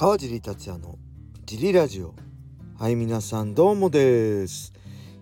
[0.00, 0.98] 川尻達也の
[1.44, 2.14] ジリラジオ。
[2.78, 4.72] はい皆さんどうもです。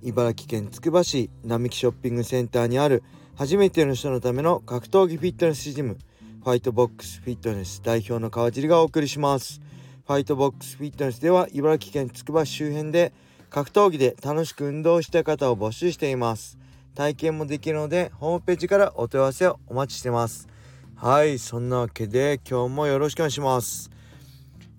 [0.02, 3.02] 茨城県つくば市並木ショッピングセンターにある
[3.34, 5.98] 初めての人のための格闘技フィットネスジム
[6.44, 9.60] ファイトボックスフィットネス代表の川尻がお送りします。
[10.06, 13.12] ファイトボックスフィットネスでは茨城県つくば市周辺で
[13.50, 16.56] 格闘技で楽しく運動した方を募集しています。
[16.94, 20.46] 体験もできるのでホームページからお問い合わせをお待ちしてます。
[20.94, 23.97] はいそんなわけで今日もよろしくお願いします。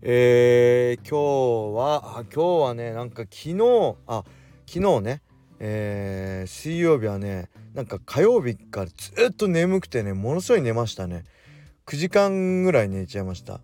[0.01, 4.23] えー、今日は今日はねなんか昨日あ
[4.65, 5.21] 昨日ね
[5.61, 11.25] えー、水曜日はねなんか火曜日からずっと眠くてねものすごい寝ましたね。
[11.85, 13.59] 9時間ぐらい寝ちゃいました。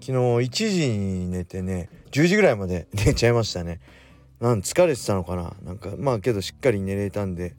[0.00, 3.80] 昨日1時に寝てね10時ぐらいまで 寝ちゃいましたね。
[4.40, 5.54] なん疲れてたのかな？
[5.62, 7.54] なんかまあけどしっかり寝れたんで、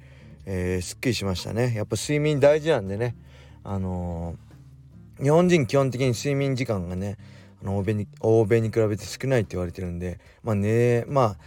[0.46, 1.74] えー、すっきりしましたね。
[1.74, 3.16] やっぱ睡眠大事なんでね。
[3.64, 7.18] あのー、日本人基本的に睡眠時間がね
[7.72, 11.38] 欧米に欧米に比べて少ないって言われてるんでまあねまあ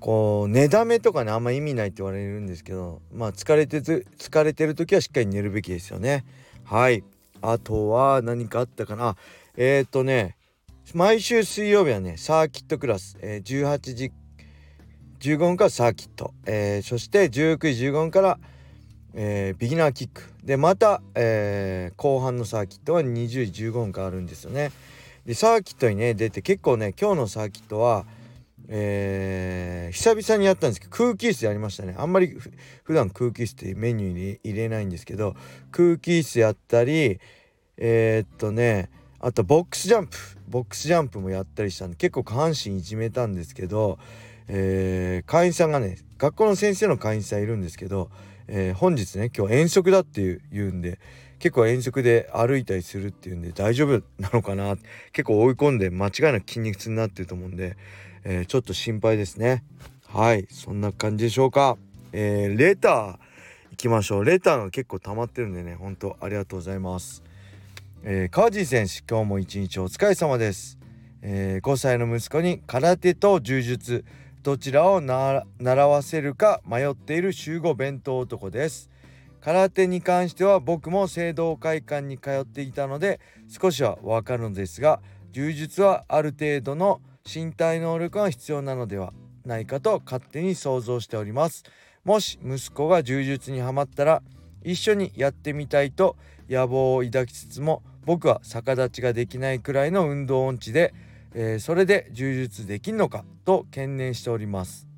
[0.00, 6.24] こう寝だめとかねあんま意味ないって言われるんですけどまあ疲れてる疲れてる時はしっかり寝るべきですよね。
[6.64, 7.04] はい。
[7.42, 9.16] あとは何かあったかな。
[9.56, 10.36] えっ、ー、とね
[10.94, 14.12] 毎週水曜日はねサーキットクラス、えー、18時
[15.20, 18.38] 15分からサーキット、えー、そして19時15分から、
[19.12, 20.22] えー、ビギナーキック。
[20.42, 24.72] でまた、えー、後半のサーキットは20時15分からあるんですよね。
[25.26, 28.06] でサーキットにね出て結構ね今日のサーキットは
[28.72, 31.96] えー、久々にやったんですけど空気椅子やりましたね。
[31.98, 32.28] あんまり
[32.84, 35.34] 普段空気椅子ってメニューに入れないんですけど
[35.72, 37.18] 空気椅子やったり
[37.76, 40.16] えー、っとねあとボックスジャンプ。
[40.48, 43.98] ボックスジャンプもやったりしたんで結構下半身いじめたんですけど、
[44.48, 48.10] えー、会員さんがね学校の先生の会員さんいるんですけど、
[48.48, 50.98] えー、本日ね今日遠足だっていう言うんで
[51.40, 54.76] 結構遠足で歩いたりするっていうんで大丈夫なのかな。
[55.12, 57.76] 結構追い込んで間違いなく筋肉痛になってると思うんで、
[58.24, 59.64] えー、ちょっと心配ですね。
[60.06, 61.78] はいそんな感じでしょうか。
[62.12, 62.92] えー、レター
[63.70, 64.24] 行きましょう。
[64.24, 67.22] レターが結構溜まってるんでね本当ありがとうございます。
[68.02, 70.78] えー、川地選手今日も一日お疲れ様です、
[71.20, 74.06] えー、5歳の息子に空手と柔術
[74.42, 78.90] どちらを習わせるか迷っている週5弁当男です。
[79.42, 85.00] 空手に関しては僕も聖堂会館に通っていたので少しはわかるのですが
[85.32, 89.12] 柔術はある程度の身体能力が必要なのでは
[89.44, 91.64] ないかと勝手に想像しております。
[92.04, 94.22] もし息子が柔術にはまったら
[94.62, 96.16] 一緒にやってみたいと
[96.48, 100.94] 野望を抱きつつも僕は逆立ちができないくらいの運動音痴で、
[101.34, 104.89] えー、それで柔術できんのかと懸念しております。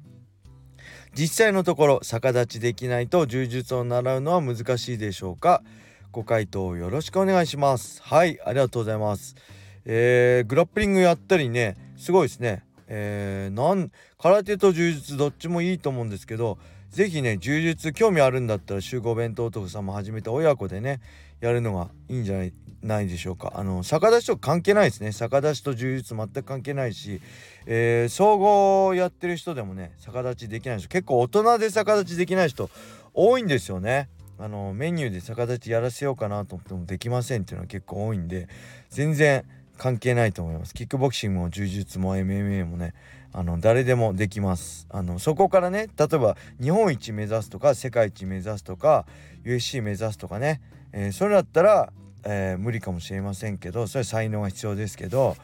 [1.14, 5.62] 実際のところ逆立ちできないと柔術を習うのは難しいでしょうか？
[6.10, 8.02] ご回答よろしくお願いします。
[8.02, 9.36] はいありがとうございます。
[9.84, 12.64] えー、グラップリングやったりねすごいですね。
[12.86, 16.56] えー、なん空手と柔術どっちもいいと思うんですけど
[16.90, 21.00] 是非ね柔術興味あるんだったら集合弁当とさんも始めて親子でね
[21.42, 23.52] やるのがいいんじゃないないでしょうか。
[23.54, 25.12] あの逆立ちと関係ないですね。
[25.12, 27.20] 逆立ちと柔術全く関係ないし、
[27.66, 30.88] えー、総合やってる人でもね逆立ちできない人。
[30.88, 32.70] 結構大人で逆立ちできない人
[33.14, 34.08] 多いんですよね。
[34.38, 38.48] あのメニューで逆立ちやらせようかなと思ってもできませんっていうのは結構多いんで
[38.90, 39.44] 全然
[39.78, 40.74] 関係ないと思います。
[40.74, 42.94] キックボクシングも柔術も MMA もね
[43.32, 44.86] あの誰でもできます。
[44.90, 49.06] あのそこからね例えば日本一目指すとか世界一目指すとか
[49.44, 50.60] USC 目指すとかね、
[50.92, 51.92] えー、それだったら
[52.24, 55.36] えー、無理かもしれませんけどそれは才能が必要ですけど、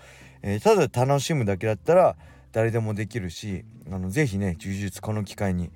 [0.43, 2.17] えー、ただ楽しむだけだったら
[2.53, 5.71] 誰でもできるしあのぜひね柔術この機会に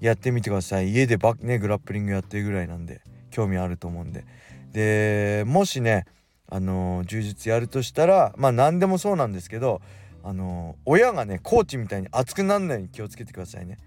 [0.00, 3.00] やってみてください家でバねグラップリングやってるぐらいなんで
[3.30, 4.24] 興味あると思うんで
[4.72, 6.06] でもしね
[6.50, 9.80] あの柔術やるとしたらまあ何でもそうなんですけど
[10.24, 13.78] あの親がねコーチみたいに熱くならないように気をつけてくださいね。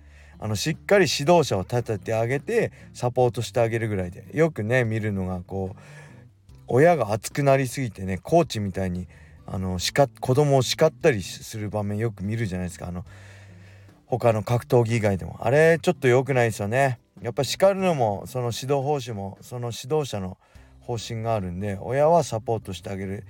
[0.42, 4.26] あのしっかり指導者を立ててあげてサポートしてあげるぐらいで。
[4.34, 5.80] よくね見るのがこう
[6.68, 9.08] 親が熱くなりすぎてねコーチみたいに
[9.46, 12.88] あの叱子供を叱ったりする場面よく見るじゃないですか。
[12.88, 13.06] あの
[14.08, 15.38] 他の格闘技以外でも。
[15.42, 17.00] あれちょっと良くないですよね。
[17.22, 20.38] やっぱ叱るのもその指導方針もその指導者の
[20.80, 23.26] 方針があるんで親はサポートしてあげる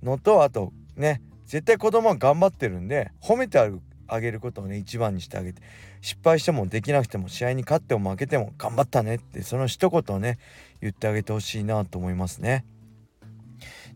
[0.00, 3.80] のとあとね絶対子供は頑張ってるんで褒めてある
[4.20, 5.62] げることをね一番にしてあげて
[6.00, 10.38] 失敗してもできなくても試合に勝っても負けても頑張ったねってその一言をね
[10.80, 12.64] 言ってあげてほしいなと思いますね。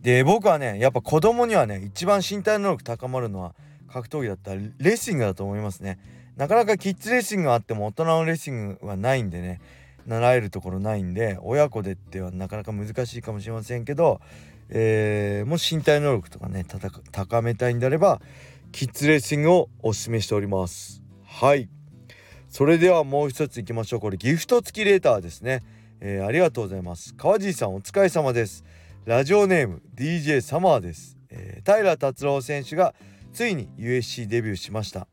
[0.03, 3.55] で僕はねやっぱ子供にはね一番身体能力高まるのは
[3.89, 5.99] 格闘技だったらレッシングだと思いますね。
[6.37, 9.61] なかなかキッズレッシングがあっても大人のレッシングはないんでね
[10.07, 14.21] 習えるところないんで親子でってはなかなか難しいかもしれませんけど
[14.69, 16.65] えー、もし身体能力とかね
[17.13, 18.21] 高めたいんであれば
[18.73, 21.03] キッズレーシングをおすすめしております。
[21.25, 21.69] はい。
[22.49, 24.01] それではもう一ついきましょう。
[24.01, 25.63] これギフト付きレーターですね、
[26.01, 27.15] えー、ありがとうございます。
[27.15, 28.65] 川地さんお疲れ様です。
[29.05, 32.95] ラジオネーム DJ サマーです、えー、平達郎選手が
[33.33, 35.07] ついに USC デビューしました。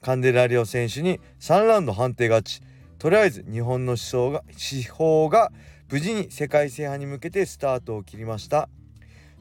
[0.00, 2.60] カンデラリオ選手に3ラウンド判定勝ち。
[2.98, 5.50] とりあえず日本の思想が司法が
[5.90, 8.68] 無事に世界制覇に向けてスタートを切りました。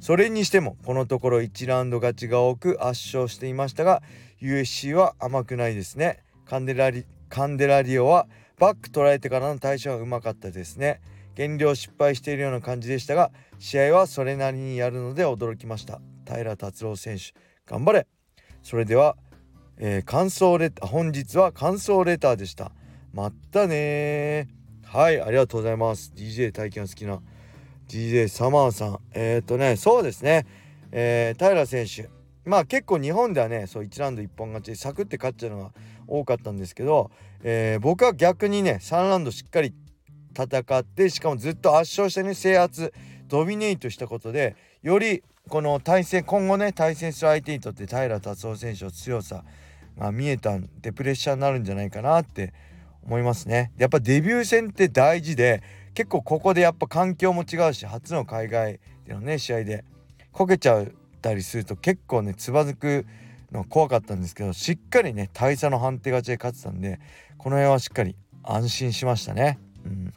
[0.01, 4.01] それにしてもこのところ1ラウンド勝ちが多く圧勝していましたが
[4.41, 6.23] USC は甘くないですね。
[6.43, 8.27] カンデラリカンデラリオは
[8.57, 11.01] バック捉えてからの対処がうまかったですね。
[11.35, 16.01] 減量失敗しているような感じでしたが試合はそれなりにやるので驚きました。
[16.25, 17.25] 平達郎選手
[17.67, 18.07] 頑張れ。
[18.63, 19.17] それでは、
[19.77, 22.71] えー、感想レ本日は感想レターでした。
[23.13, 24.47] まったね
[24.83, 26.11] はいありがとうございます。
[26.15, 27.21] DJ 体験好きな
[27.91, 28.99] DJ サマーさん。
[29.13, 30.45] えっ、ー、とねそうですね。
[30.93, 32.09] えー、平選手。
[32.45, 35.71] まあ結構日本ではねそう1ラウンド1本勝ちでサクって勝っちゃうのが
[36.07, 37.11] 多かったんですけど、
[37.43, 39.73] えー、僕は逆にね3ラウンドしっかり
[40.33, 42.93] 戦ってしかもずっと圧勝してね制圧
[43.27, 49.43] ドミネートしたことでよりこの対戦今後ね対戦する相手にとって平達夫選手の強さ
[49.97, 52.53] が見えたんでプレッシャーになるんじゃないかなって
[53.03, 53.71] 思いますね。
[53.77, 59.83] やっぱデビュー戦って大事で結構ここでやっぱ環境も違うし初の海外でのね試合で
[60.31, 60.87] こけちゃっ
[61.21, 63.05] たりすると結構ねつばづく
[63.51, 66.99] の怖かったんですけどしっかりね大差の判定勝ちで勝ってたんで
[67.37, 69.59] この辺はしっかり安心しましたね。
[69.85, 70.13] うん、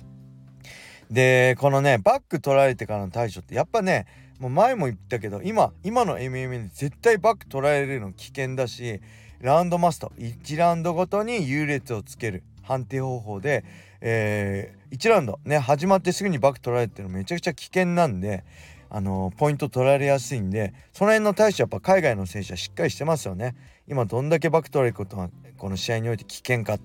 [1.10, 4.06] でこのねバック取られてからの対処ってやっぱね
[4.38, 9.00] もう前も言ったけど今今の MMA で絶対バック取られるの危険だし
[9.40, 13.64] ラウンドマスト1ラウンドごとに優劣をつける判定方法で、
[14.00, 15.41] えー、1ラウンド。
[15.44, 18.44] ね始まってすぐにバック取られていうのめちゃくちゃ危険なんで
[18.91, 23.56] あのポイント取られやすいんでその辺の対処やっぱ海外の選手はしっかりしてますよね。
[23.88, 26.79] 今どんだけバック取られることがこの試合において危険か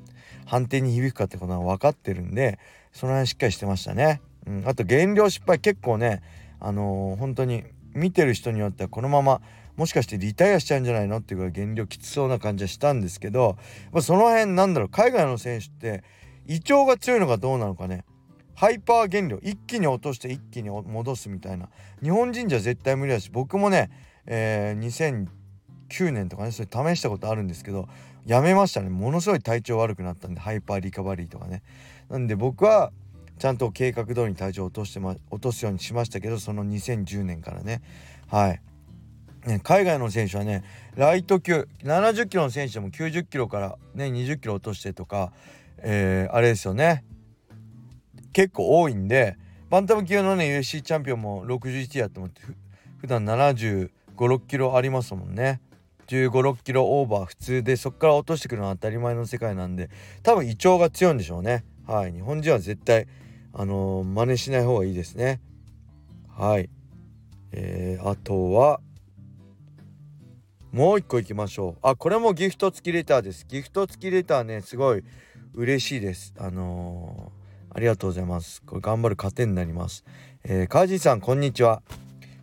[0.48, 2.58] 判定に響くかってことは分かってるんで
[2.92, 6.24] その辺しっかりしてましたね、うん、あと減量失敗結構ね
[6.60, 7.64] あのー、本当に
[7.94, 9.42] 見てる人によってはこのまま
[9.78, 13.58] もしかしてリタイアしちゃうんじゃないのっていうぐらい減量きつそうな感じはしたんですけど、
[13.94, 16.04] まあ、その辺なんだろう海外の選手って
[16.50, 18.04] 胃腸が強いのかどうなのかね。
[18.56, 19.38] ハイパー減量。
[19.38, 21.70] 一気に落として一気に戻すみたいな。
[22.02, 23.92] 日本人じゃ絶対無理だし僕もね、
[24.26, 25.28] えー、
[25.90, 27.88] 2009年とかねそれ試したことあるんですけど
[28.26, 28.90] やめましたね。
[28.90, 31.62] ものすごい体調悪くなったんでハイパーリカバリーとかね。
[32.10, 32.92] なんで僕は
[33.38, 37.84] ちゃんと計画通りに体重を落として、ま、落とすようにしましたけどその2010年からね。
[38.28, 38.62] はい。
[39.46, 40.64] ね、海外の選手はね
[40.96, 45.32] ライト級70キロの選手でも90キロからね20キロ落としてとか、
[45.84, 47.04] えー、あれですよね。
[48.34, 49.38] 結構多いんで
[49.70, 52.30] バンタム級のね UFC チャンピオンも61やっても
[53.00, 55.62] 普段7 5 6キロありますもんね。
[56.08, 59.90] 1 5 6キロオーバー普通でそこから落としてくるのは当たり前の世界なんで
[60.24, 61.64] 多分胃腸が強いんでしょうね。
[61.88, 62.14] はい。
[62.14, 63.08] 日本人は絶対
[63.54, 65.40] あのー、真似しない方がいいですね。
[66.36, 66.70] はい。
[67.52, 68.80] えー、あとは
[70.72, 71.80] もう一個いきましょう。
[71.82, 73.46] あこれもギフト付きレターです。
[73.48, 75.04] ギフト付きレターねすごい
[75.60, 76.34] 嬉しいです。
[76.38, 78.64] あのー、ありがとうございます。
[78.64, 80.06] これ頑張る糧になります。
[80.46, 81.82] えー、カージーさんこんにちは。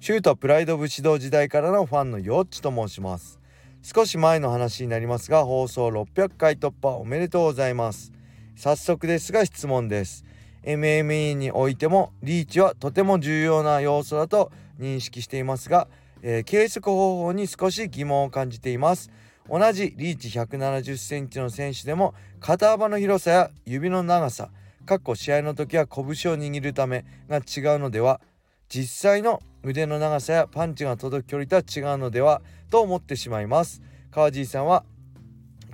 [0.00, 3.40] シュートプライド武士道時代からのファンのヨッチと申します。
[3.80, 8.12] 少し前の話になりますが放送600回突破おめでとうございます。
[8.54, 10.26] 早速ですが質問です。
[10.64, 15.88] MMA においてもリーチはとても重要な要素だと認識していますが
[16.22, 19.10] えー、計測方法に少し疑問を感じています。
[19.48, 24.50] 同じリーチ170センチの選手でも肩幅の広さや指の長さ
[24.84, 28.20] かっこ試合の時は拳を握るためが違うのでは
[28.68, 33.82] 実際の腕の長さやパンチが届く距離とは違うのではと思ってしまいます。
[34.10, 34.84] 川地さんは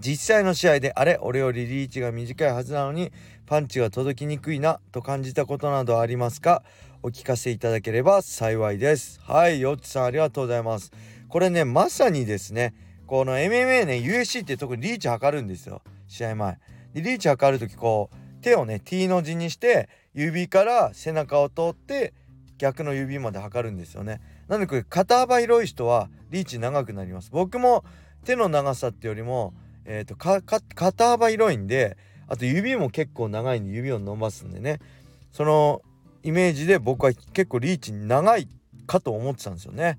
[0.01, 3.13] 実際の試合であれ俺よりリーチが短いはずなのに
[3.47, 6.63] パンチが届きにくいなと感じたことなどありますか？
[7.03, 9.21] お聞かせいただければ幸いです。
[9.23, 10.91] はいよっちさんありがとうございます。
[11.29, 12.75] これねまさにですね
[13.13, 15.83] この MMA ね USC って特にリーチ測るんですよ。
[16.09, 16.59] 試合前。
[16.95, 22.15] でリーチ測る時こう手をね T の字にして指から背中を通って
[22.57, 24.23] 逆の指まで測るんですよね。
[24.49, 27.29] なのでこれ肩幅広い人はリーチ長くなります。
[27.31, 27.85] 僕も
[28.25, 29.53] 手の長さってよりも
[29.85, 34.79] えーと、肩幅広いんであと指も結構長いんで指を伸ばすんでね。
[35.33, 35.83] その
[36.23, 38.49] イメージで僕は結構リーチ長い
[38.87, 39.99] かと思ってたんですよね。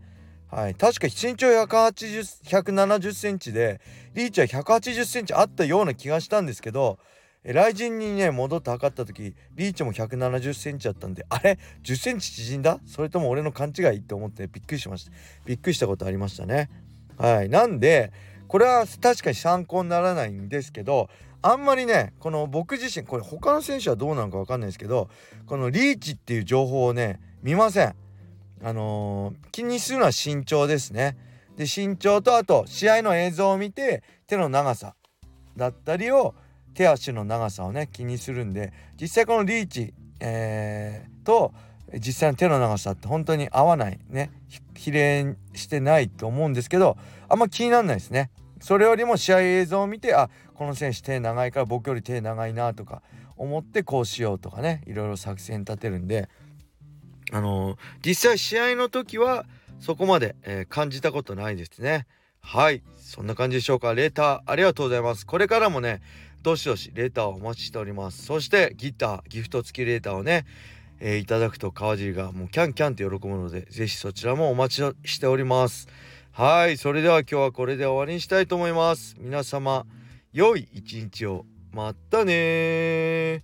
[0.53, 3.81] はい、確か身長180 170センチで
[4.13, 6.99] リーチは180センチあったような気がしたんですけど、
[7.43, 12.79] 雷神にね戻って測った時リーチも1 7 0センチあったんであれ？1 0センチ縮んだ？
[12.85, 15.11] それとも俺の勘違いって思ってびっくりしました。
[15.43, 16.69] びっくりしたことありましたね。
[17.17, 17.49] はい。
[17.49, 18.11] なんで
[18.47, 21.09] これは確かに参考にならないんですけど
[21.41, 25.09] あんまりねこの僕自身これ他の選手はどうなのか分かんないですけど
[25.47, 27.95] このリーチっていう情報をね見ません。
[28.63, 31.17] あのー、気にするのは身長ですね
[31.57, 34.95] で身長とあと試合の映像を見て手の長さ
[35.57, 36.33] だったりを
[36.73, 41.53] 手足の長さをね気にするんで実際このリーチ、えー、と
[41.93, 44.31] 実際の手の長さって本当に合わないね
[44.75, 46.97] 比例してないと思うんですけど
[47.29, 48.31] あんま気になんないですね。
[48.59, 53.01] それよりも試合映像を見てあこの選手手長いから僕より手長いなとか
[53.35, 56.29] 思ってこうしようとかねいろいろ作戦立てるんで
[57.33, 59.45] あの、実際試合の時は
[59.79, 62.05] そこまで、えー、感じたことないですね。
[62.41, 62.83] はい。
[62.97, 63.95] そんな感じでしょうか。
[63.95, 65.25] レーターありがとうございます。
[65.25, 66.01] これからもね
[66.43, 68.23] どしどしレーターをお待ちしております。
[68.25, 70.45] そしてギターギフト付きレーターをね、
[70.99, 75.87] えー、いただくと川尻がもうキャンキャンって喜ぶので是非そちらもお待ちしております。
[76.31, 76.77] はい。
[76.77, 79.15] それでは今日はこれで終わりにしたいと思います。
[79.19, 79.85] 皆様
[80.33, 81.45] 良い一日を。
[81.71, 83.43] またね